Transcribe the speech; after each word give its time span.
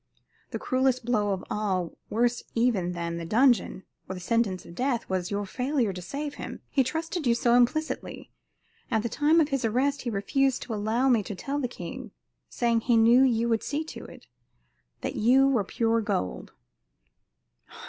"The 0.49 0.57
cruelest 0.57 1.05
blow 1.05 1.29
of 1.29 1.43
all, 1.51 1.95
worse 2.09 2.41
even 2.55 2.93
than 2.93 3.17
the 3.17 3.23
dungeon, 3.23 3.83
or 4.09 4.15
the 4.15 4.19
sentence 4.19 4.65
of 4.65 4.73
death, 4.73 5.07
was 5.07 5.29
your 5.29 5.45
failure 5.45 5.93
to 5.93 6.01
save 6.01 6.33
him. 6.41 6.61
He 6.71 6.83
trusted 6.83 7.27
you 7.27 7.35
so 7.35 7.53
implicitly. 7.53 8.31
At 8.89 9.03
the 9.03 9.09
time 9.09 9.39
of 9.39 9.49
his 9.49 9.63
arrest 9.63 10.01
he 10.01 10.09
refused 10.09 10.63
to 10.63 10.73
allow 10.73 11.07
me 11.07 11.21
to 11.21 11.35
tell 11.35 11.59
the 11.59 11.67
king, 11.67 12.13
saying 12.49 12.81
he 12.81 12.97
knew 12.97 13.21
you 13.21 13.47
would 13.49 13.61
see 13.61 13.83
to 13.83 14.03
it 14.05 14.25
that 15.01 15.17
you 15.17 15.47
were 15.47 15.63
pure 15.63 16.01
gold." 16.01 16.51